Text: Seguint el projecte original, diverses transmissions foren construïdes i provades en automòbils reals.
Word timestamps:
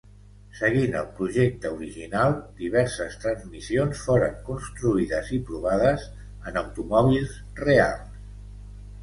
Seguint 0.59 0.95
el 1.01 1.09
projecte 1.17 1.71
original, 1.75 2.33
diverses 2.61 3.17
transmissions 3.25 4.01
foren 4.07 4.41
construïdes 4.49 5.31
i 5.39 5.41
provades 5.51 6.09
en 6.53 6.59
automòbils 6.65 7.39
reals. 7.63 8.19